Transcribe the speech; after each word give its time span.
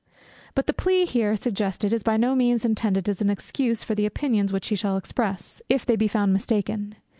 But 0.55 0.65
the 0.65 0.73
plea 0.73 1.05
here 1.05 1.35
suggested 1.35 1.93
is 1.93 2.01
by 2.01 2.17
no 2.17 2.33
means 2.35 2.65
intended 2.65 3.07
as 3.07 3.21
an 3.21 3.29
excuse 3.29 3.83
for 3.83 3.93
the 3.93 4.07
opinions 4.07 4.51
which 4.51 4.69
he 4.69 4.75
shall 4.75 4.97
express, 4.97 5.61
if 5.69 5.85
they 5.85 5.95
be 5.95 6.07
found 6.07 6.33
mistaken. 6.33 6.95